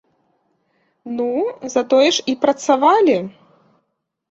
[1.17, 1.27] Ну,
[1.75, 3.17] затое ж і працавалі!